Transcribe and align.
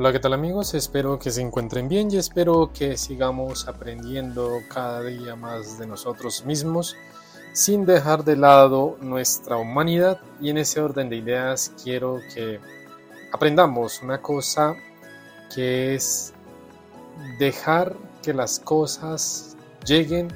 Hola, 0.00 0.12
¿qué 0.12 0.18
tal 0.18 0.32
amigos? 0.32 0.72
Espero 0.72 1.18
que 1.18 1.30
se 1.30 1.42
encuentren 1.42 1.86
bien 1.86 2.10
y 2.10 2.16
espero 2.16 2.70
que 2.72 2.96
sigamos 2.96 3.68
aprendiendo 3.68 4.50
cada 4.72 5.02
día 5.02 5.36
más 5.36 5.78
de 5.78 5.86
nosotros 5.86 6.46
mismos 6.46 6.96
sin 7.52 7.84
dejar 7.84 8.24
de 8.24 8.34
lado 8.34 8.96
nuestra 9.02 9.58
humanidad 9.58 10.18
y 10.40 10.48
en 10.48 10.56
ese 10.56 10.80
orden 10.80 11.10
de 11.10 11.16
ideas 11.16 11.74
quiero 11.84 12.18
que 12.34 12.60
aprendamos 13.30 14.00
una 14.02 14.22
cosa 14.22 14.74
que 15.54 15.94
es 15.94 16.32
dejar 17.38 17.94
que 18.22 18.32
las 18.32 18.58
cosas 18.58 19.54
lleguen 19.84 20.32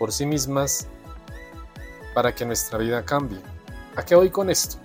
por 0.00 0.10
sí 0.10 0.26
mismas 0.26 0.88
para 2.12 2.34
que 2.34 2.44
nuestra 2.44 2.76
vida 2.78 3.04
cambie. 3.04 3.38
¿A 3.94 4.04
qué 4.04 4.16
voy 4.16 4.30
con 4.30 4.50
esto? 4.50 4.78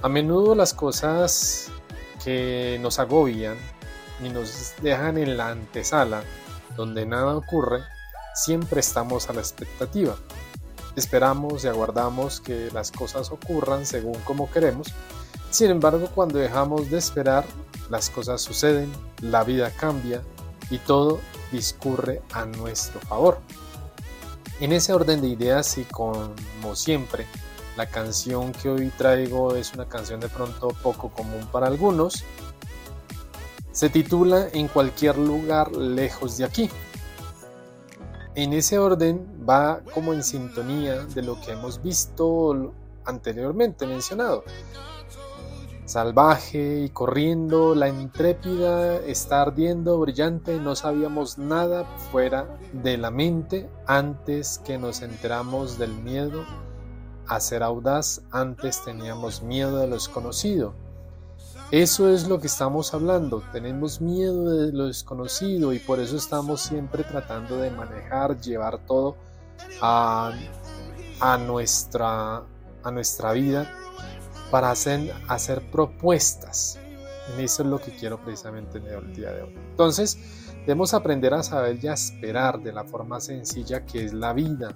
A 0.00 0.08
menudo 0.08 0.54
las 0.54 0.72
cosas 0.72 1.70
que 2.22 2.78
nos 2.80 2.98
agobian 2.98 3.56
y 4.22 4.28
nos 4.28 4.74
dejan 4.82 5.18
en 5.18 5.36
la 5.36 5.50
antesala, 5.50 6.22
donde 6.76 7.06
nada 7.06 7.36
ocurre, 7.36 7.80
siempre 8.34 8.80
estamos 8.80 9.28
a 9.28 9.32
la 9.32 9.40
expectativa. 9.40 10.16
Esperamos 10.96 11.64
y 11.64 11.68
aguardamos 11.68 12.40
que 12.40 12.70
las 12.72 12.92
cosas 12.92 13.30
ocurran 13.30 13.84
según 13.86 14.20
como 14.20 14.50
queremos. 14.50 14.88
Sin 15.50 15.70
embargo, 15.70 16.08
cuando 16.14 16.38
dejamos 16.38 16.90
de 16.90 16.98
esperar, 16.98 17.44
las 17.90 18.10
cosas 18.10 18.40
suceden, 18.40 18.90
la 19.20 19.44
vida 19.44 19.70
cambia 19.70 20.22
y 20.70 20.78
todo 20.78 21.20
discurre 21.52 22.22
a 22.32 22.44
nuestro 22.44 23.00
favor. 23.00 23.38
En 24.60 24.72
ese 24.72 24.92
orden 24.92 25.20
de 25.20 25.28
ideas 25.28 25.78
y 25.78 25.84
como 25.84 26.34
siempre, 26.74 27.26
la 27.76 27.86
canción 27.86 28.52
que 28.52 28.68
hoy 28.68 28.90
traigo 28.90 29.56
es 29.56 29.74
una 29.74 29.86
canción 29.88 30.20
de 30.20 30.28
pronto 30.28 30.68
poco 30.82 31.08
común 31.08 31.46
para 31.50 31.66
algunos. 31.66 32.24
Se 33.72 33.88
titula 33.88 34.48
En 34.52 34.68
cualquier 34.68 35.18
lugar 35.18 35.72
lejos 35.72 36.38
de 36.38 36.44
aquí. 36.44 36.70
En 38.36 38.52
ese 38.52 38.78
orden 38.78 39.44
va 39.48 39.80
como 39.92 40.12
en 40.12 40.22
sintonía 40.22 41.04
de 41.06 41.22
lo 41.22 41.40
que 41.40 41.52
hemos 41.52 41.82
visto 41.82 42.72
anteriormente 43.04 43.86
mencionado. 43.86 44.44
Salvaje 45.84 46.84
y 46.84 46.88
corriendo, 46.88 47.74
la 47.74 47.88
intrépida 47.88 48.96
está 48.96 49.42
ardiendo, 49.42 49.98
brillante, 49.98 50.58
no 50.58 50.74
sabíamos 50.74 51.36
nada 51.36 51.84
fuera 52.10 52.58
de 52.72 52.96
la 52.96 53.10
mente 53.10 53.68
antes 53.86 54.60
que 54.64 54.78
nos 54.78 55.02
enteramos 55.02 55.76
del 55.78 55.92
miedo 55.92 56.44
a 57.34 57.40
ser 57.40 57.62
audaz, 57.62 58.22
antes 58.30 58.82
teníamos 58.84 59.42
miedo 59.42 59.78
de 59.78 59.86
lo 59.86 59.94
desconocido. 59.94 60.74
Eso 61.70 62.08
es 62.08 62.28
lo 62.28 62.40
que 62.40 62.46
estamos 62.46 62.94
hablando, 62.94 63.42
tenemos 63.52 64.00
miedo 64.00 64.50
de 64.50 64.72
lo 64.72 64.86
desconocido 64.86 65.72
y 65.72 65.78
por 65.78 65.98
eso 65.98 66.16
estamos 66.16 66.60
siempre 66.60 67.02
tratando 67.02 67.56
de 67.56 67.70
manejar, 67.70 68.40
llevar 68.40 68.78
todo 68.86 69.16
a, 69.80 70.32
nuestra, 71.46 72.42
a 72.82 72.90
nuestra 72.92 73.32
vida 73.32 73.72
para 74.50 74.70
hacer, 74.70 75.12
hacer 75.26 75.70
propuestas. 75.70 76.78
En 77.32 77.40
eso 77.40 77.62
es 77.62 77.68
lo 77.68 77.80
que 77.80 77.96
quiero 77.96 78.22
precisamente 78.22 78.78
en 78.78 78.86
el 78.86 79.14
día 79.14 79.32
de 79.32 79.42
hoy. 79.42 79.54
Entonces, 79.70 80.18
Debemos 80.64 80.94
aprender 80.94 81.34
a 81.34 81.42
saber 81.42 81.78
y 81.82 81.88
a 81.88 81.92
esperar 81.92 82.58
de 82.62 82.72
la 82.72 82.84
forma 82.84 83.20
sencilla 83.20 83.84
que 83.84 84.02
es 84.02 84.14
la 84.14 84.32
vida. 84.32 84.74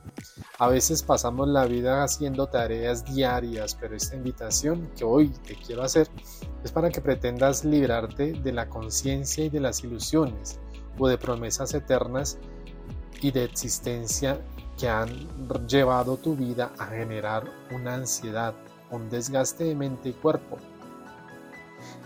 A 0.59 0.69
veces 0.69 1.03
pasamos 1.03 1.49
la 1.49 1.65
vida 1.65 2.05
haciendo 2.05 2.47
tareas 2.47 3.07
diarias, 3.07 3.75
pero 3.75 3.97
esta 3.97 4.15
invitación 4.15 4.91
que 4.95 5.05
hoy 5.05 5.31
te 5.47 5.55
quiero 5.55 5.83
hacer 5.83 6.07
es 6.63 6.73
para 6.73 6.91
que 6.91 7.01
pretendas 7.01 7.65
librarte 7.65 8.33
de 8.33 8.53
la 8.53 8.69
conciencia 8.69 9.47
y 9.47 9.49
de 9.49 9.61
las 9.61 9.83
ilusiones 9.83 10.61
o 10.99 11.09
de 11.09 11.17
promesas 11.17 11.73
eternas 11.73 12.37
y 13.23 13.31
de 13.31 13.45
existencia 13.45 14.39
que 14.79 14.91
han 14.91 15.09
llevado 15.67 16.19
tu 16.19 16.37
vida 16.37 16.71
a 16.79 16.85
generar 16.89 17.45
una 17.75 17.95
ansiedad, 17.95 18.55
un 18.91 19.09
desgaste 19.09 19.65
de 19.65 19.75
mente 19.75 20.11
y 20.11 20.13
cuerpo 20.13 20.59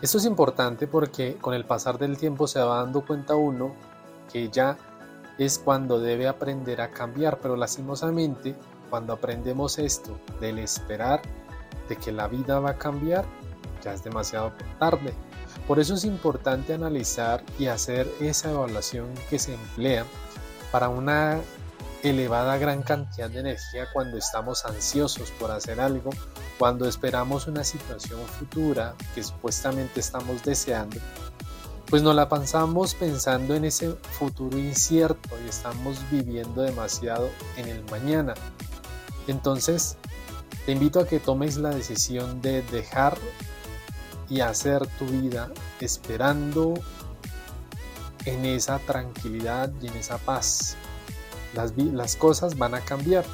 esto 0.01 0.19
es 0.19 0.25
importante 0.25 0.87
porque 0.87 1.37
con 1.41 1.55
el 1.55 1.65
pasar 1.65 1.99
del 1.99 2.19
tiempo 2.19 2.47
se 2.47 2.61
va 2.61 2.79
dando 2.79 3.05
cuenta 3.05 3.37
uno 3.37 3.75
que 4.33 4.49
ya 4.49 4.77
es 5.39 5.59
cuando 5.59 6.01
debe 6.01 6.29
aprender 6.29 6.81
a 6.81 6.91
cambiar, 6.91 7.39
pero 7.41 7.57
lastimosamente 7.57 8.55
cuando 8.91 9.13
aprendemos 9.13 9.79
esto 9.79 10.19
del 10.41 10.59
esperar 10.59 11.23
de 11.89 11.97
que 11.97 12.13
la 12.13 12.29
vida 12.29 12.61
va 12.61 12.71
a 12.71 12.79
cambiar, 12.79 13.25
ya 13.83 13.95
es 13.95 14.05
demasiado 14.05 14.53
tarde. 14.79 15.15
Por 15.67 15.79
eso 15.79 15.95
es 15.95 16.05
importante 16.05 16.75
analizar 16.75 17.43
y 17.59 17.67
hacer 17.67 18.09
esa 18.21 18.51
evaluación 18.51 19.09
que 19.31 19.39
se 19.39 19.55
emplea 19.55 20.05
para 20.71 20.89
una 20.89 21.41
elevada 22.03 22.57
gran 22.57 22.83
cantidad 22.83 23.31
de 23.31 23.41
energía 23.41 23.87
cuando 23.93 24.17
estamos 24.17 24.65
ansiosos 24.65 25.31
por 25.33 25.51
hacer 25.51 25.81
algo, 25.81 26.11
cuando 26.59 26.89
esperamos 26.89 27.47
una 27.47 27.65
situación 27.65 28.21
futura 28.39 28.95
que 29.15 29.23
supuestamente 29.23 30.01
estamos 30.01 30.43
deseando, 30.45 30.99
pues 31.87 32.03
nos 32.03 32.15
la 32.15 32.29
pasamos 32.29 32.95
pensando 32.95 33.55
en 33.55 33.65
ese 33.65 33.93
futuro 34.19 34.57
incierto 34.59 35.31
y 35.45 35.49
estamos 35.49 35.99
viviendo 36.11 36.63
demasiado 36.63 37.31
en 37.57 37.69
el 37.69 37.85
mañana. 37.91 38.35
Entonces, 39.27 39.97
te 40.65 40.73
invito 40.73 41.01
a 41.01 41.07
que 41.07 41.21
tomes 41.21 41.57
la 41.57 41.71
decisión 41.71 42.41
de 42.41 42.63
dejar 42.63 43.19
y 44.29 44.41
hacer 44.41 44.87
tu 44.99 45.07
vida 45.07 45.51
esperando 45.81 46.75
en 48.25 48.45
esa 48.45 48.79
tranquilidad 48.79 49.71
y 49.81 49.89
en 49.89 49.97
esa 49.97 50.19
paz 50.19 50.77
las, 51.55 52.17
cosas 52.17 52.57
van 52.57 52.75
a 52.75 52.81
cambiar. 52.81 53.25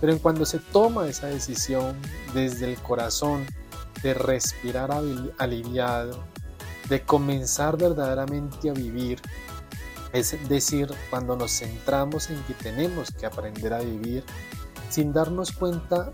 Pero 0.00 0.12
en 0.12 0.18
cuando 0.18 0.46
se 0.46 0.58
toma 0.58 1.08
esa 1.08 1.26
decisión 1.26 1.96
desde 2.34 2.72
el 2.72 2.78
corazón 2.78 3.46
de 4.02 4.14
respirar 4.14 4.90
aliviado, 5.38 6.24
de 6.88 7.02
comenzar 7.02 7.76
verdaderamente 7.76 8.70
a 8.70 8.72
vivir, 8.72 9.20
es 10.12 10.36
decir, 10.48 10.88
cuando 11.10 11.36
nos 11.36 11.58
centramos 11.58 12.30
en 12.30 12.42
que 12.44 12.54
tenemos 12.54 13.10
que 13.10 13.26
aprender 13.26 13.74
a 13.74 13.80
vivir 13.80 14.24
sin 14.88 15.12
darnos 15.12 15.52
cuenta 15.52 16.12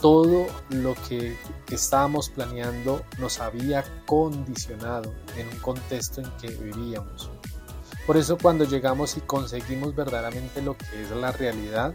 todo 0.00 0.46
lo 0.70 0.94
que 1.08 1.36
estábamos 1.70 2.30
planeando 2.30 3.02
nos 3.18 3.40
había 3.40 3.84
condicionado 4.06 5.12
en 5.36 5.48
un 5.48 5.58
contexto 5.58 6.22
en 6.22 6.30
que 6.40 6.48
vivíamos. 6.48 7.30
Por 8.06 8.16
eso 8.16 8.38
cuando 8.38 8.64
llegamos 8.64 9.16
y 9.16 9.20
conseguimos 9.20 9.94
verdaderamente 9.94 10.62
lo 10.62 10.76
que 10.76 11.02
es 11.02 11.10
la 11.10 11.32
realidad, 11.32 11.94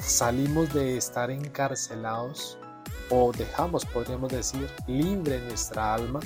salimos 0.00 0.72
de 0.72 0.96
estar 0.96 1.30
encarcelados 1.30 2.58
o 3.10 3.32
dejamos, 3.32 3.84
podríamos 3.84 4.30
decir, 4.30 4.68
libre 4.86 5.40
nuestra 5.40 5.94
alma 5.94 6.20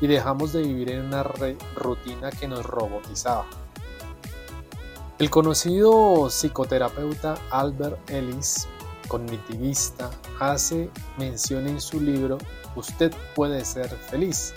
y 0.00 0.06
dejamos 0.06 0.52
de 0.52 0.62
vivir 0.62 0.90
en 0.90 1.06
una 1.06 1.22
rutina 1.22 2.30
que 2.30 2.46
nos 2.46 2.64
robotizaba. 2.64 3.46
El 5.18 5.30
conocido 5.30 6.30
psicoterapeuta 6.30 7.36
Albert 7.50 8.08
Ellis, 8.08 8.68
cognitivista, 9.08 10.10
hace 10.38 10.90
mención 11.16 11.66
en 11.66 11.80
su 11.80 12.00
libro 12.00 12.38
Usted 12.76 13.12
puede 13.34 13.64
ser 13.64 13.88
feliz, 13.88 14.54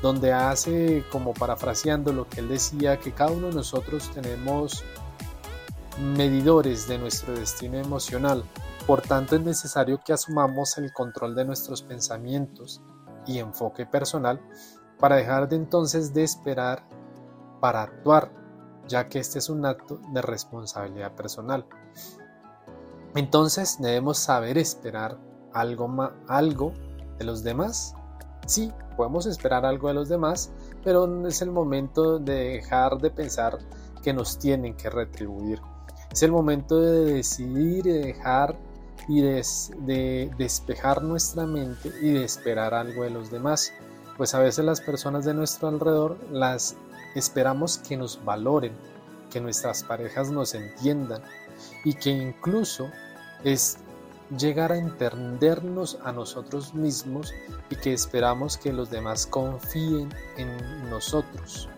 donde 0.00 0.32
hace 0.32 1.04
como 1.10 1.34
parafraseando 1.34 2.12
lo 2.12 2.28
que 2.28 2.38
él 2.38 2.48
decía, 2.48 3.00
que 3.00 3.10
cada 3.10 3.32
uno 3.32 3.48
de 3.48 3.54
nosotros 3.54 4.10
tenemos 4.14 4.84
medidores 5.98 6.88
de 6.88 6.98
nuestro 6.98 7.34
destino 7.34 7.78
emocional. 7.78 8.44
Por 8.86 9.02
tanto, 9.02 9.36
es 9.36 9.42
necesario 9.42 10.00
que 10.04 10.12
asumamos 10.12 10.76
el 10.78 10.92
control 10.92 11.34
de 11.34 11.44
nuestros 11.44 11.82
pensamientos 11.82 12.82
y 13.26 13.38
enfoque 13.38 13.86
personal 13.86 14.40
para 14.98 15.16
dejar 15.16 15.48
de 15.48 15.56
entonces 15.56 16.12
de 16.12 16.24
esperar 16.24 16.84
para 17.60 17.82
actuar, 17.82 18.32
ya 18.88 19.08
que 19.08 19.18
este 19.18 19.38
es 19.38 19.48
un 19.48 19.64
acto 19.64 20.00
de 20.12 20.22
responsabilidad 20.22 21.14
personal. 21.14 21.66
Entonces 23.14 23.76
debemos 23.80 24.18
saber 24.18 24.58
esperar 24.58 25.18
algo, 25.52 26.10
algo 26.26 26.72
de 27.18 27.24
los 27.24 27.44
demás 27.44 27.94
Sí, 28.46 28.72
podemos 28.96 29.26
esperar 29.26 29.64
algo 29.64 29.88
de 29.88 29.94
los 29.94 30.08
demás, 30.08 30.50
pero 30.82 31.26
es 31.26 31.42
el 31.42 31.50
momento 31.50 32.18
de 32.18 32.34
dejar 32.34 32.98
de 32.98 33.10
pensar 33.10 33.58
que 34.02 34.12
nos 34.12 34.38
tienen 34.38 34.74
que 34.76 34.90
retribuir. 34.90 35.60
Es 36.12 36.22
el 36.22 36.30
momento 36.30 36.78
de 36.78 37.14
decidir 37.14 37.86
y 37.86 37.92
dejar 37.92 38.58
y 39.08 39.22
de, 39.22 40.30
despejar 40.36 41.02
nuestra 41.02 41.46
mente 41.46 41.90
y 42.02 42.10
de 42.12 42.24
esperar 42.24 42.74
algo 42.74 43.04
de 43.04 43.10
los 43.10 43.30
demás. 43.30 43.72
Pues 44.18 44.34
a 44.34 44.38
veces 44.38 44.64
las 44.64 44.82
personas 44.82 45.24
de 45.24 45.32
nuestro 45.32 45.68
alrededor 45.68 46.18
las 46.30 46.76
esperamos 47.14 47.78
que 47.78 47.96
nos 47.96 48.22
valoren, 48.24 48.72
que 49.30 49.40
nuestras 49.40 49.84
parejas 49.84 50.30
nos 50.30 50.54
entiendan 50.54 51.22
y 51.84 51.94
que 51.94 52.10
incluso 52.10 52.90
es 53.42 53.78
llegar 54.36 54.72
a 54.72 54.76
entendernos 54.76 55.98
a 56.04 56.12
nosotros 56.12 56.74
mismos 56.74 57.32
y 57.70 57.76
que 57.76 57.94
esperamos 57.94 58.58
que 58.58 58.72
los 58.72 58.90
demás 58.90 59.26
confíen 59.26 60.12
en 60.36 60.90
nosotros. 60.90 61.68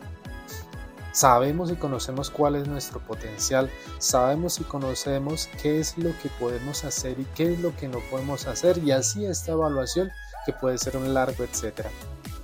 Sabemos 1.15 1.71
y 1.71 1.77
conocemos 1.77 2.29
cuál 2.29 2.57
es 2.57 2.67
nuestro 2.67 2.99
potencial, 2.99 3.71
sabemos 3.99 4.59
y 4.59 4.65
conocemos 4.65 5.49
qué 5.63 5.79
es 5.79 5.97
lo 5.97 6.11
que 6.19 6.29
podemos 6.41 6.83
hacer 6.83 7.21
y 7.21 7.25
qué 7.37 7.53
es 7.53 7.61
lo 7.61 7.73
que 7.77 7.87
no 7.87 8.01
podemos 8.11 8.49
hacer 8.49 8.79
y 8.79 8.91
así 8.91 9.25
esta 9.25 9.53
evaluación 9.53 10.11
que 10.45 10.53
puede 10.53 10.77
ser 10.77 10.97
un 10.97 11.15
largo 11.15 11.45
etcétera. 11.45 11.89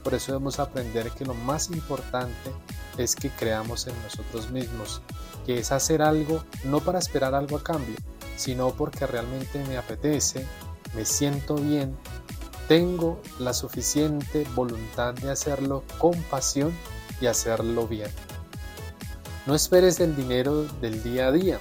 Por 0.05 0.14
eso 0.14 0.31
debemos 0.31 0.61
aprender 0.61 1.11
que 1.11 1.25
lo 1.25 1.34
más 1.34 1.69
importante 1.70 2.52
es 2.96 3.17
que 3.17 3.31
creamos 3.31 3.88
en 3.88 4.02
nosotros 4.05 4.52
mismos, 4.52 5.02
que 5.44 5.58
es 5.58 5.72
hacer 5.72 6.00
algo 6.00 6.44
no 6.62 6.78
para 6.78 7.00
esperar 7.00 7.34
algo 7.34 7.56
a 7.56 7.64
cambio, 7.64 7.96
sino 8.37 8.70
porque 8.70 9.05
realmente 9.05 9.64
me 9.64 9.78
apetece, 9.78 10.46
me 10.94 11.05
siento 11.05 11.56
bien, 11.56 11.96
tengo 12.69 13.20
la 13.40 13.52
suficiente 13.52 14.46
voluntad 14.55 15.14
de 15.14 15.32
hacerlo 15.32 15.82
con 15.99 16.14
pasión 16.22 16.72
y 17.20 17.26
hacerlo 17.26 17.88
bien. 17.88 18.12
No 19.50 19.56
esperes 19.56 19.99
el 19.99 20.14
dinero 20.14 20.62
del 20.81 21.02
día 21.02 21.26
a 21.26 21.32
día. 21.32 21.58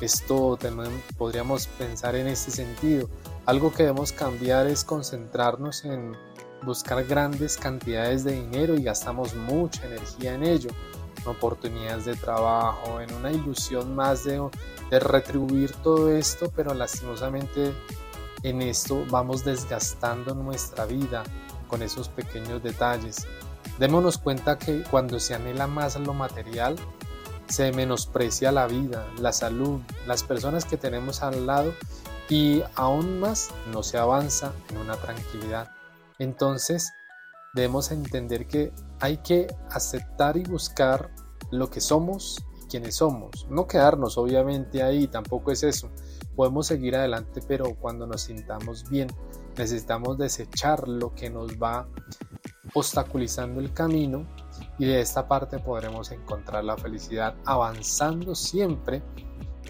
Esto 0.00 0.56
también 0.56 1.02
podríamos 1.18 1.66
pensar 1.66 2.14
en 2.14 2.28
este 2.28 2.52
sentido. 2.52 3.08
Algo 3.46 3.72
que 3.72 3.82
debemos 3.82 4.12
cambiar 4.12 4.68
es 4.68 4.84
concentrarnos 4.84 5.84
en 5.84 6.16
buscar 6.62 7.02
grandes 7.02 7.56
cantidades 7.56 8.22
de 8.22 8.30
dinero 8.30 8.76
y 8.76 8.84
gastamos 8.84 9.34
mucha 9.34 9.84
energía 9.86 10.34
en 10.34 10.44
ello, 10.44 10.70
en 11.20 11.26
oportunidades 11.26 12.04
de 12.04 12.14
trabajo, 12.14 13.00
en 13.00 13.12
una 13.12 13.32
ilusión 13.32 13.96
más 13.96 14.22
de, 14.22 14.40
de 14.88 15.00
retribuir 15.00 15.72
todo 15.82 16.12
esto, 16.12 16.52
pero 16.54 16.74
lastimosamente 16.74 17.74
en 18.44 18.62
esto 18.62 19.04
vamos 19.10 19.44
desgastando 19.44 20.32
nuestra 20.32 20.86
vida 20.86 21.24
con 21.66 21.82
esos 21.82 22.08
pequeños 22.08 22.62
detalles. 22.62 23.26
Démonos 23.80 24.16
cuenta 24.16 24.58
que 24.58 24.84
cuando 24.84 25.18
se 25.18 25.34
anhela 25.34 25.66
más 25.66 25.98
lo 25.98 26.14
material, 26.14 26.76
se 27.48 27.72
menosprecia 27.72 28.52
la 28.52 28.66
vida, 28.66 29.06
la 29.18 29.32
salud, 29.32 29.80
las 30.06 30.22
personas 30.22 30.64
que 30.64 30.76
tenemos 30.76 31.22
al 31.22 31.46
lado 31.46 31.72
y 32.28 32.62
aún 32.74 33.20
más 33.20 33.50
no 33.72 33.82
se 33.82 33.98
avanza 33.98 34.52
en 34.70 34.78
una 34.78 34.96
tranquilidad. 34.96 35.70
Entonces 36.18 36.92
debemos 37.54 37.90
entender 37.90 38.46
que 38.46 38.72
hay 39.00 39.18
que 39.18 39.46
aceptar 39.70 40.36
y 40.36 40.42
buscar 40.42 41.10
lo 41.50 41.70
que 41.70 41.80
somos 41.80 42.44
y 42.62 42.66
quienes 42.66 42.96
somos. 42.96 43.46
No 43.48 43.66
quedarnos 43.66 44.18
obviamente 44.18 44.82
ahí, 44.82 45.06
tampoco 45.06 45.52
es 45.52 45.62
eso. 45.62 45.90
Podemos 46.34 46.66
seguir 46.66 46.96
adelante, 46.96 47.40
pero 47.46 47.74
cuando 47.76 48.06
nos 48.06 48.22
sintamos 48.22 48.88
bien, 48.90 49.08
necesitamos 49.56 50.18
desechar 50.18 50.88
lo 50.88 51.14
que 51.14 51.30
nos 51.30 51.52
va 51.52 51.88
obstaculizando 52.74 53.60
el 53.60 53.72
camino 53.72 54.26
y 54.78 54.86
de 54.86 55.00
esta 55.00 55.26
parte 55.26 55.58
podremos 55.58 56.10
encontrar 56.10 56.64
la 56.64 56.76
felicidad 56.76 57.34
avanzando 57.44 58.34
siempre, 58.34 59.02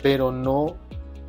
pero 0.02 0.32
no 0.32 0.76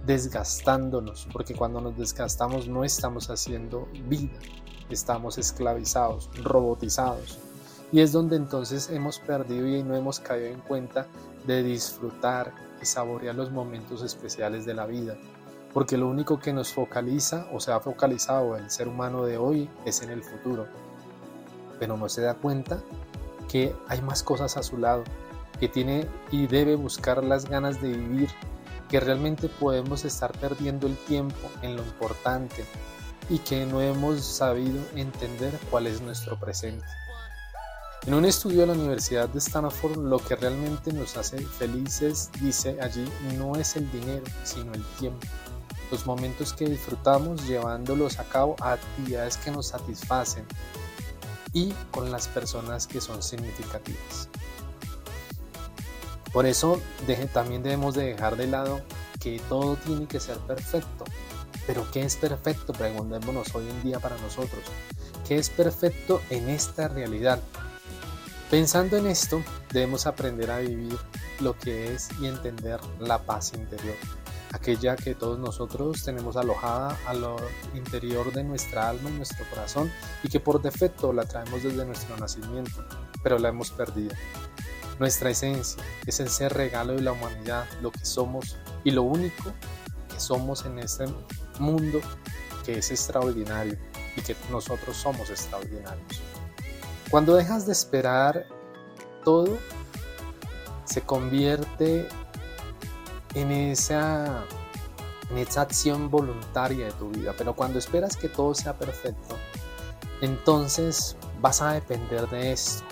desgastándonos, 0.06 1.28
porque 1.32 1.54
cuando 1.54 1.82
nos 1.82 1.98
desgastamos 1.98 2.68
no 2.68 2.84
estamos 2.84 3.30
haciendo 3.30 3.88
vida, 4.08 4.40
estamos 4.90 5.38
esclavizados, 5.38 6.30
robotizados. 6.42 7.40
Y 7.92 8.02
es 8.02 8.12
donde 8.12 8.36
entonces 8.36 8.90
hemos 8.90 9.20
perdido 9.20 9.68
y 9.68 9.84
no 9.84 9.96
hemos 9.96 10.20
caído 10.20 10.48
en 10.48 10.60
cuenta 10.62 11.08
de 11.46 11.64
disfrutar 11.64 12.54
y 12.82 12.86
saborear 12.86 13.36
los 13.36 13.52
momentos 13.52 14.02
especiales 14.02 14.66
de 14.66 14.74
la 14.74 14.86
vida. 14.86 15.18
Porque 15.74 15.98
lo 15.98 16.08
único 16.08 16.40
que 16.40 16.54
nos 16.54 16.74
focaliza 16.74 17.48
o 17.54 17.60
se 17.60 17.72
ha 17.72 17.80
focalizado 17.80 18.58
el 18.58 18.70
ser 18.72 18.88
humano 18.88 19.26
de 19.26 19.38
hoy 19.38 19.70
es 19.86 20.02
en 20.02 20.10
el 20.10 20.24
futuro. 20.24 20.68
Pero 21.80 21.96
no 21.96 22.10
se 22.10 22.22
da 22.22 22.34
cuenta 22.34 22.82
que 23.48 23.76
hay 23.88 24.02
más 24.02 24.24
cosas 24.24 24.58
a 24.58 24.64
su 24.64 24.78
lado, 24.78 25.04
que 25.60 25.68
tiene 25.68 26.08
y 26.32 26.48
debe 26.48 26.76
buscar 26.76 27.24
las 27.24 27.50
ganas 27.50 27.82
de 27.82 27.90
vivir, 27.90 28.30
que 28.90 29.00
realmente 29.00 29.50
podemos 29.50 30.06
estar 30.06 30.32
perdiendo 30.40 30.88
el 30.88 30.96
tiempo 30.96 31.50
en 31.62 31.76
lo 31.76 31.84
importante 31.84 32.64
y 33.30 33.40
que 33.40 33.66
no 33.66 33.82
hemos 33.82 34.24
sabido 34.24 34.80
entender 34.96 35.58
cuál 35.70 35.88
es 35.88 36.02
nuestro 36.02 36.40
presente. 36.40 36.86
En 38.06 38.14
un 38.14 38.24
estudio 38.24 38.62
de 38.62 38.68
la 38.68 38.74
Universidad 38.74 39.28
de 39.28 39.40
Stanford, 39.40 39.98
lo 39.98 40.20
que 40.20 40.38
realmente 40.38 40.94
nos 40.94 41.18
hace 41.18 41.40
felices, 41.40 42.30
dice 42.40 42.78
allí, 42.82 43.06
no 43.38 43.58
es 43.58 43.76
el 43.76 43.92
dinero, 43.92 44.24
sino 44.46 44.74
el 44.74 44.86
tiempo. 44.98 45.28
Los 45.92 46.06
momentos 46.06 46.54
que 46.54 46.70
disfrutamos 46.70 47.46
llevándolos 47.46 48.20
a 48.20 48.24
cabo 48.24 48.56
a 48.62 48.74
actividades 48.74 49.36
que 49.36 49.52
nos 49.52 49.68
satisfacen, 49.68 50.46
y 51.58 51.74
con 51.90 52.12
las 52.12 52.28
personas 52.28 52.86
que 52.86 53.02
son 53.02 53.24
significativas. 53.24 54.30
Por 56.32 56.46
eso 56.46 56.80
también 57.34 57.64
debemos 57.64 57.96
de 57.96 58.14
dejar 58.14 58.36
de 58.36 58.46
lado 58.46 58.82
que 59.20 59.42
todo 59.50 59.76
tiene 59.78 60.06
que 60.08 60.20
ser 60.20 60.38
perfecto. 60.38 61.06
Pero 61.66 61.90
¿qué 61.92 62.04
es 62.04 62.16
perfecto? 62.16 62.74
Preguntémonos 62.74 63.56
hoy 63.56 63.68
en 63.68 63.82
día 63.82 64.00
para 64.00 64.18
nosotros. 64.18 64.64
¿Qué 65.28 65.38
es 65.38 65.50
perfecto 65.50 66.22
en 66.30 66.48
esta 66.50 66.90
realidad? 66.90 67.40
Pensando 68.52 68.96
en 68.98 69.08
esto, 69.08 69.44
debemos 69.74 70.06
aprender 70.06 70.52
a 70.52 70.60
vivir 70.60 70.98
lo 71.40 71.58
que 71.58 71.94
es 71.94 72.10
y 72.22 72.28
entender 72.28 72.80
la 73.00 73.18
paz 73.18 73.54
interior 73.54 73.96
aquella 74.54 74.96
que 74.96 75.16
todos 75.16 75.40
nosotros 75.40 76.04
tenemos 76.04 76.38
alojada 76.38 76.98
a 77.06 77.14
lo 77.14 77.36
interior 77.74 78.32
de 78.32 78.44
nuestra 78.44 78.90
alma 78.90 79.10
y 79.10 79.14
nuestro 79.14 79.46
corazón 79.50 79.92
y 80.24 80.30
que 80.30 80.40
por 80.40 80.62
defecto 80.62 81.14
la 81.14 81.26
traemos 81.26 81.64
desde 81.64 81.86
nuestro 81.86 82.18
nacimiento, 82.18 82.86
pero 83.24 83.40
la 83.40 83.50
hemos 83.50 83.72
perdido. 83.72 84.16
Nuestra 85.00 85.30
esencia 85.30 85.84
es 86.06 86.20
el 86.20 86.30
ser 86.30 86.54
regalo 86.54 86.94
de 86.94 87.02
la 87.02 87.12
humanidad, 87.12 87.66
lo 87.82 87.92
que 87.92 88.06
somos 88.06 88.58
y 88.84 88.92
lo 88.92 89.04
único 89.04 89.54
que 90.10 90.20
somos 90.20 90.66
en 90.66 90.80
este 90.80 91.06
mundo 91.60 92.00
que 92.66 92.80
es 92.80 92.92
extraordinario 92.92 93.78
y 94.16 94.22
que 94.22 94.36
nosotros 94.52 94.98
somos 94.98 95.30
extraordinarios. 95.30 96.22
Cuando 97.10 97.36
dejas 97.36 97.66
de 97.66 97.72
esperar 97.72 98.48
todo, 99.24 99.58
se 100.84 101.02
convierte 101.02 102.08
en 103.38 103.52
esa, 103.52 104.44
en 105.30 105.38
esa 105.38 105.62
acción 105.62 106.10
voluntaria 106.10 106.86
de 106.86 106.92
tu 106.94 107.10
vida. 107.10 107.34
Pero 107.38 107.56
cuando 107.56 107.80
esperas 107.80 108.18
que 108.18 108.30
todo 108.30 108.54
sea 108.56 108.74
perfecto, 108.74 109.36
entonces 110.22 111.16
vas 111.42 111.62
a 111.62 111.74
depender 111.74 112.28
de 112.30 112.52
esto. 112.52 112.84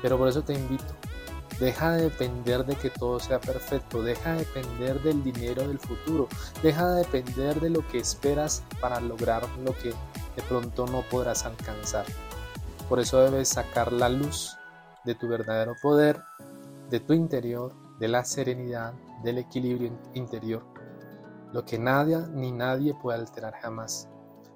Pero 0.00 0.16
por 0.16 0.28
eso 0.28 0.42
te 0.42 0.54
invito, 0.54 0.94
deja 1.58 1.92
de 1.92 2.04
depender 2.04 2.64
de 2.64 2.76
que 2.76 2.90
todo 2.90 3.18
sea 3.18 3.40
perfecto, 3.40 4.02
deja 4.02 4.34
de 4.34 4.38
depender 4.40 5.02
del 5.02 5.24
dinero 5.24 5.66
del 5.66 5.80
futuro, 5.80 6.28
deja 6.62 6.88
de 6.90 6.98
depender 6.98 7.60
de 7.60 7.70
lo 7.70 7.86
que 7.88 7.98
esperas 7.98 8.62
para 8.80 9.00
lograr 9.00 9.42
lo 9.64 9.76
que 9.76 9.88
de 9.90 10.42
pronto 10.48 10.86
no 10.86 11.02
podrás 11.02 11.44
alcanzar. 11.44 12.04
Por 12.88 13.00
eso 13.00 13.18
debes 13.18 13.48
sacar 13.48 13.92
la 13.92 14.08
luz 14.08 14.56
de 15.04 15.16
tu 15.16 15.26
verdadero 15.26 15.74
poder, 15.82 16.22
de 16.90 17.00
tu 17.00 17.12
interior, 17.12 17.74
de 17.98 18.08
la 18.08 18.24
serenidad, 18.24 18.94
del 19.22 19.38
equilibrio 19.38 19.92
interior, 20.14 20.64
lo 21.52 21.64
que 21.64 21.78
nadie 21.78 22.18
ni 22.32 22.52
nadie 22.52 22.94
puede 22.94 23.18
alterar 23.18 23.54
jamás. 23.54 24.08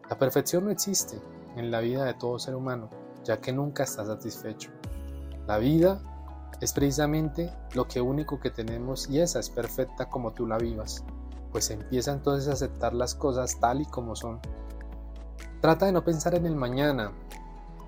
La 0.08 0.18
perfección 0.18 0.64
no 0.64 0.70
existe 0.70 1.20
en 1.56 1.70
la 1.70 1.80
vida 1.80 2.04
de 2.04 2.14
todo 2.14 2.38
ser 2.38 2.54
humano, 2.54 2.90
ya 3.24 3.40
que 3.40 3.52
nunca 3.52 3.84
está 3.84 4.04
satisfecho. 4.04 4.70
La 5.46 5.58
vida 5.58 6.00
es 6.60 6.72
precisamente 6.72 7.52
lo 7.74 7.88
que 7.88 8.00
único 8.00 8.38
que 8.38 8.50
tenemos 8.50 9.08
y 9.08 9.20
esa 9.20 9.40
es 9.40 9.50
perfecta 9.50 10.08
como 10.08 10.32
tú 10.32 10.46
la 10.46 10.58
vivas, 10.58 11.04
pues 11.50 11.70
empieza 11.70 12.12
entonces 12.12 12.48
a 12.48 12.52
aceptar 12.52 12.94
las 12.94 13.14
cosas 13.14 13.58
tal 13.58 13.80
y 13.80 13.86
como 13.86 14.14
son. 14.14 14.40
Trata 15.60 15.86
de 15.86 15.92
no 15.92 16.04
pensar 16.04 16.34
en 16.34 16.46
el 16.46 16.56
mañana, 16.56 17.12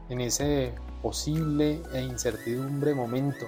en 0.08 0.20
ese 0.20 0.74
posible 1.02 1.82
e 1.92 2.02
incertidumbre 2.02 2.94
momento 2.94 3.46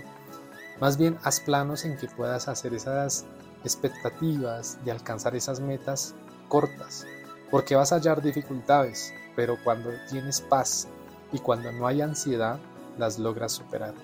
más 0.80 0.96
bien 0.96 1.18
haz 1.22 1.40
planos 1.40 1.84
en 1.84 1.96
que 1.96 2.08
puedas 2.08 2.48
hacer 2.48 2.74
esas 2.74 3.24
expectativas 3.64 4.78
de 4.84 4.92
alcanzar 4.92 5.34
esas 5.34 5.60
metas 5.60 6.14
cortas, 6.48 7.06
porque 7.50 7.74
vas 7.74 7.92
a 7.92 7.96
hallar 7.96 8.22
dificultades, 8.22 9.12
pero 9.34 9.56
cuando 9.64 9.90
tienes 10.10 10.40
paz 10.40 10.88
y 11.32 11.38
cuando 11.38 11.72
no 11.72 11.86
hay 11.86 12.02
ansiedad, 12.02 12.58
las 12.98 13.18
logras 13.18 13.52
superar. 13.52 13.94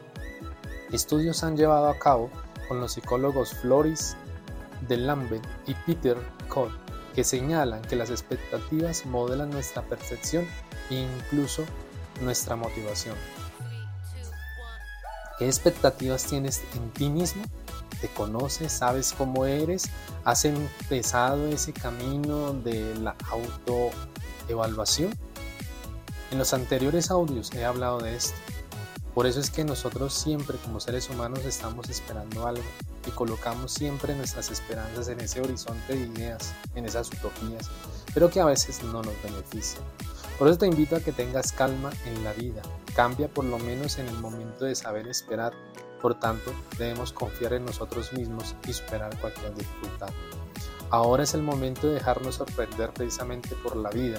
Estudios 0.91 1.43
han 1.45 1.57
llevado 1.57 1.89
a 1.89 1.99
cabo 1.99 2.31
con 2.69 2.81
los 2.81 2.93
psicólogos 2.93 3.55
Floris 3.55 4.17
de 4.89 4.97
Lambert 4.97 5.45
y 5.67 5.75
Peter 5.87 6.17
Cole, 6.49 6.75
que 7.15 7.25
señalan 7.25 7.83
que 7.83 7.97
las 7.97 8.11
expectativas 8.11 9.07
modelan 9.07 9.51
nuestra 9.51 9.83
percepción 9.83 10.47
e 10.91 10.95
incluso 10.95 11.65
nuestra 12.21 12.57
motivación. 12.57 13.17
¿Qué 15.43 15.49
expectativas 15.49 16.23
tienes 16.23 16.63
en 16.77 16.89
ti 16.93 17.09
mismo? 17.09 17.43
te 18.01 18.07
conoces, 18.07 18.71
sabes 18.71 19.13
cómo 19.13 19.45
eres, 19.45 19.91
has 20.23 20.45
empezado 20.45 21.49
ese 21.49 21.73
camino 21.73 22.53
de 22.53 22.95
la 22.95 23.17
autoevaluación. 23.29 25.13
En 26.31 26.39
los 26.39 26.55
anteriores 26.55 27.11
audios 27.11 27.53
he 27.55 27.65
hablado 27.65 27.99
de 27.99 28.15
esto. 28.15 28.37
Por 29.15 29.27
eso 29.27 29.41
es 29.41 29.51
que 29.51 29.65
nosotros 29.65 30.15
siempre 30.15 30.59
como 30.59 30.79
seres 30.79 31.11
humanos 31.11 31.45
estamos 31.45 31.89
esperando 31.91 32.47
algo 32.47 32.63
y 33.05 33.11
colocamos 33.11 33.73
siempre 33.73 34.15
nuestras 34.15 34.49
esperanzas 34.49 35.09
en 35.09 35.19
ese 35.19 35.41
horizonte 35.41 35.97
de 35.97 36.07
ideas, 36.07 36.55
en 36.77 36.87
esas 36.87 37.09
utopías, 37.09 37.69
pero 38.15 38.31
que 38.31 38.41
a 38.41 38.45
veces 38.45 38.81
no 38.85 39.03
nos 39.03 39.21
benefician. 39.25 39.83
Por 40.39 40.49
eso 40.49 40.59
te 40.59 40.67
invito 40.67 40.97
a 40.97 41.01
que 41.01 41.13
tengas 41.13 41.53
calma 41.53 41.91
en 42.07 42.25
la 42.25 42.33
vida, 42.33 42.63
cambia 42.95 43.29
por 43.29 43.45
lo 43.45 43.59
menos 43.59 43.99
en 43.99 44.09
el 44.09 44.19
momento 44.19 44.65
de 44.65 44.75
saber 44.75 45.07
esperar, 45.07 45.53
por 46.01 46.19
tanto 46.19 46.53
debemos 46.79 47.13
confiar 47.13 47.53
en 47.53 47.65
nosotros 47.65 48.13
mismos 48.13 48.57
y 48.67 48.73
superar 48.73 49.17
cualquier 49.21 49.55
dificultad. 49.55 50.11
Ahora 50.91 51.23
es 51.23 51.35
el 51.35 51.43
momento 51.43 51.87
de 51.87 51.95
dejarnos 51.95 52.35
sorprender 52.37 52.91
precisamente 52.91 53.55
por 53.63 53.77
la 53.77 53.91
vida. 53.91 54.19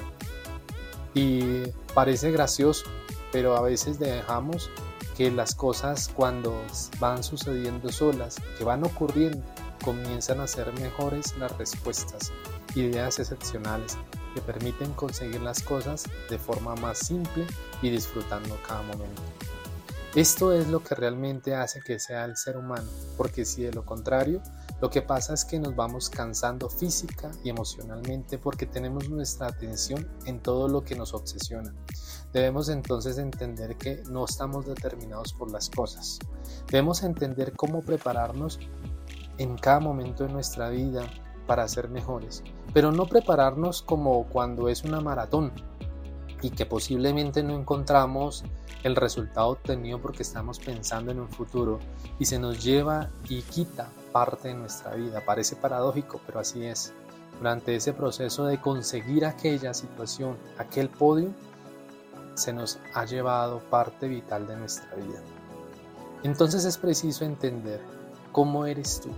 Y 1.13 1.67
parece 1.93 2.31
gracioso, 2.31 2.85
pero 3.31 3.55
a 3.55 3.61
veces 3.61 3.99
dejamos 3.99 4.71
que 5.15 5.29
las 5.29 5.53
cosas 5.53 6.09
cuando 6.15 6.59
van 6.99 7.23
sucediendo 7.23 7.91
solas, 7.91 8.37
que 8.57 8.63
van 8.63 8.83
ocurriendo, 8.83 9.43
comienzan 9.83 10.39
a 10.39 10.47
ser 10.47 10.73
mejores 10.79 11.37
las 11.37 11.55
respuestas, 11.57 12.31
ideas 12.73 13.19
excepcionales 13.19 13.97
que 14.33 14.41
permiten 14.41 14.93
conseguir 14.93 15.41
las 15.41 15.61
cosas 15.61 16.03
de 16.29 16.37
forma 16.37 16.75
más 16.75 16.99
simple 16.99 17.45
y 17.81 17.89
disfrutando 17.89 18.57
cada 18.67 18.81
momento. 18.81 19.21
Esto 20.15 20.53
es 20.53 20.67
lo 20.67 20.83
que 20.83 20.93
realmente 20.93 21.55
hace 21.55 21.81
que 21.81 21.99
sea 21.99 22.25
el 22.25 22.37
ser 22.37 22.55
humano, 22.55 22.87
porque 23.17 23.45
si 23.45 23.63
de 23.63 23.73
lo 23.73 23.83
contrario, 23.83 24.43
lo 24.79 24.91
que 24.91 25.01
pasa 25.01 25.33
es 25.33 25.43
que 25.43 25.59
nos 25.59 25.75
vamos 25.75 26.07
cansando 26.09 26.69
física 26.69 27.31
y 27.43 27.49
emocionalmente 27.49 28.37
porque 28.37 28.67
tenemos 28.67 29.09
nuestra 29.09 29.47
atención 29.47 30.07
en 30.25 30.39
todo 30.39 30.67
lo 30.67 30.83
que 30.83 30.95
nos 30.95 31.15
obsesiona. 31.15 31.73
Debemos 32.31 32.69
entonces 32.69 33.17
entender 33.17 33.75
que 33.75 34.03
no 34.09 34.25
estamos 34.25 34.67
determinados 34.67 35.33
por 35.33 35.49
las 35.49 35.69
cosas. 35.71 36.19
Debemos 36.67 37.01
entender 37.01 37.53
cómo 37.53 37.81
prepararnos 37.81 38.59
en 39.39 39.57
cada 39.57 39.79
momento 39.79 40.25
de 40.25 40.33
nuestra 40.33 40.69
vida 40.69 41.09
para 41.45 41.67
ser 41.67 41.89
mejores, 41.89 42.43
pero 42.73 42.91
no 42.91 43.05
prepararnos 43.05 43.81
como 43.81 44.25
cuando 44.25 44.69
es 44.69 44.83
una 44.83 45.01
maratón 45.01 45.51
y 46.41 46.49
que 46.49 46.65
posiblemente 46.65 47.41
no 47.43 47.55
encontramos 47.55 48.43
el 48.83 48.95
resultado 48.95 49.49
obtenido 49.49 49.99
porque 49.99 50.23
estamos 50.23 50.59
pensando 50.59 51.11
en 51.11 51.19
un 51.19 51.29
futuro 51.29 51.79
y 52.19 52.25
se 52.25 52.37
nos 52.37 52.63
lleva 52.63 53.09
y 53.29 53.41
quita 53.41 53.87
parte 54.11 54.49
de 54.49 54.53
nuestra 54.55 54.93
vida. 54.95 55.23
Parece 55.25 55.55
paradójico, 55.55 56.19
pero 56.25 56.39
así 56.39 56.65
es. 56.65 56.93
Durante 57.37 57.75
ese 57.75 57.93
proceso 57.93 58.45
de 58.45 58.59
conseguir 58.59 59.25
aquella 59.25 59.73
situación, 59.73 60.37
aquel 60.57 60.89
podio, 60.89 61.29
se 62.35 62.51
nos 62.51 62.79
ha 62.93 63.05
llevado 63.05 63.59
parte 63.69 64.07
vital 64.07 64.47
de 64.47 64.57
nuestra 64.57 64.93
vida. 64.95 65.21
Entonces 66.23 66.65
es 66.65 66.77
preciso 66.77 67.25
entender 67.25 67.81
cómo 68.31 68.65
eres 68.65 69.01
tú, 69.01 69.09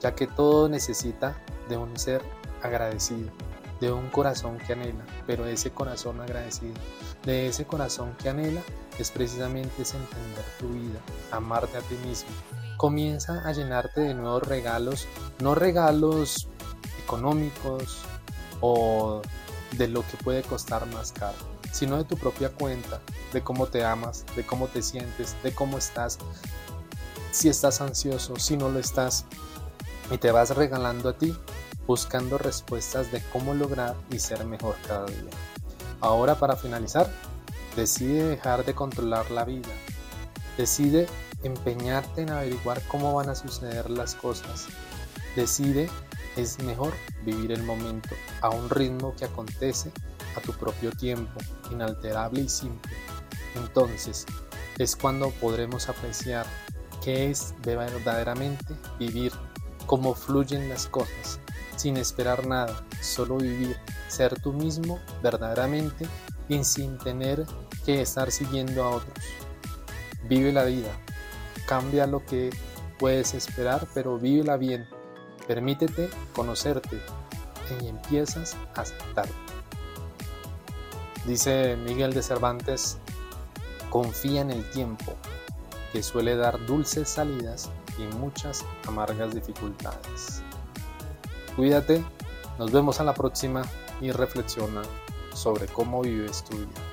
ya 0.00 0.14
que 0.14 0.26
todo 0.26 0.68
necesita 0.68 1.36
de 1.68 1.76
un 1.76 1.96
ser 1.98 2.22
agradecido, 2.62 3.30
de 3.80 3.92
un 3.92 4.08
corazón 4.08 4.58
que 4.58 4.72
anhela, 4.72 5.04
pero 5.26 5.46
ese 5.46 5.70
corazón 5.70 6.20
agradecido, 6.20 6.74
de 7.24 7.48
ese 7.48 7.66
corazón 7.66 8.14
que 8.22 8.28
anhela, 8.28 8.62
es 8.98 9.10
precisamente 9.10 9.82
es 9.82 9.94
entender 9.94 10.44
tu 10.58 10.68
vida, 10.68 11.00
amarte 11.30 11.76
a 11.76 11.82
ti 11.82 11.94
mismo, 12.06 12.30
comienza 12.76 13.46
a 13.46 13.52
llenarte 13.52 14.00
de 14.00 14.14
nuevos 14.14 14.46
regalos, 14.46 15.06
no 15.40 15.54
regalos 15.54 16.48
económicos 17.02 17.98
o 18.60 19.22
de 19.72 19.88
lo 19.88 20.02
que 20.02 20.16
puede 20.16 20.42
costar 20.42 20.86
más 20.86 21.12
caro, 21.12 21.36
sino 21.72 21.98
de 21.98 22.04
tu 22.04 22.16
propia 22.16 22.50
cuenta, 22.50 23.00
de 23.32 23.42
cómo 23.42 23.66
te 23.66 23.84
amas, 23.84 24.24
de 24.34 24.46
cómo 24.46 24.68
te 24.68 24.82
sientes, 24.82 25.36
de 25.42 25.52
cómo 25.54 25.78
estás, 25.78 26.18
si 27.30 27.48
estás 27.48 27.80
ansioso, 27.80 28.36
si 28.36 28.56
no 28.56 28.70
lo 28.70 28.78
estás, 28.78 29.26
y 30.10 30.18
te 30.18 30.30
vas 30.30 30.50
regalando 30.56 31.08
a 31.08 31.18
ti, 31.18 31.36
buscando 31.86 32.38
respuestas 32.38 33.12
de 33.12 33.22
cómo 33.32 33.54
lograr 33.54 33.94
y 34.10 34.18
ser 34.18 34.44
mejor 34.44 34.76
cada 34.86 35.06
día. 35.06 35.30
Ahora 36.00 36.34
para 36.34 36.56
finalizar, 36.56 37.10
decide 37.74 38.24
dejar 38.24 38.64
de 38.64 38.74
controlar 38.74 39.30
la 39.30 39.44
vida, 39.44 39.68
decide 40.56 41.06
empeñarte 41.42 42.22
en 42.22 42.30
averiguar 42.30 42.82
cómo 42.88 43.14
van 43.14 43.28
a 43.28 43.34
suceder 43.34 43.90
las 43.90 44.14
cosas. 44.14 44.66
Decide, 45.36 45.88
es 46.36 46.58
mejor 46.62 46.92
vivir 47.24 47.52
el 47.52 47.62
momento 47.62 48.14
a 48.40 48.50
un 48.50 48.68
ritmo 48.70 49.14
que 49.16 49.26
acontece 49.26 49.92
a 50.36 50.40
tu 50.40 50.52
propio 50.52 50.90
tiempo, 50.90 51.40
inalterable 51.70 52.42
y 52.42 52.48
simple. 52.48 52.92
Entonces, 53.54 54.26
es 54.78 54.96
cuando 54.96 55.30
podremos 55.30 55.88
apreciar 55.88 56.46
qué 57.02 57.30
es 57.30 57.54
de 57.62 57.76
verdaderamente 57.76 58.74
vivir, 58.98 59.32
cómo 59.86 60.14
fluyen 60.14 60.68
las 60.68 60.86
cosas, 60.86 61.40
sin 61.86 61.98
esperar 61.98 62.48
nada, 62.48 62.84
solo 63.00 63.36
vivir, 63.36 63.76
ser 64.08 64.40
tú 64.40 64.52
mismo 64.52 64.98
verdaderamente 65.22 66.04
y 66.48 66.64
sin 66.64 66.98
tener 66.98 67.46
que 67.84 68.02
estar 68.02 68.32
siguiendo 68.32 68.82
a 68.82 68.90
otros. 68.90 69.14
Vive 70.28 70.52
la 70.52 70.64
vida, 70.64 70.90
Cambia 71.64 72.08
lo 72.08 72.26
que 72.26 72.50
puedes 72.98 73.34
esperar, 73.34 73.86
pero 73.94 74.18
vívela 74.18 74.56
bien. 74.56 74.88
Permítete 75.46 76.10
conocerte 76.34 77.00
y 77.80 77.86
empiezas 77.86 78.56
a 78.74 78.80
aceptarte. 78.80 79.32
Dice 81.24 81.76
Miguel 81.76 82.12
de 82.14 82.24
Cervantes, 82.24 82.98
confía 83.90 84.40
en 84.40 84.50
el 84.50 84.68
tiempo, 84.70 85.14
que 85.92 86.02
suele 86.02 86.34
dar 86.34 86.66
dulces 86.66 87.08
salidas 87.08 87.70
y 87.96 88.12
muchas 88.16 88.64
amargas 88.88 89.32
dificultades. 89.32 90.42
Cuídate, 91.56 92.04
nos 92.58 92.70
vemos 92.70 93.00
a 93.00 93.04
la 93.04 93.14
próxima 93.14 93.62
y 94.02 94.12
reflexiona 94.12 94.82
sobre 95.32 95.66
cómo 95.66 96.02
vives 96.02 96.44
tu 96.44 96.54
vida. 96.54 96.85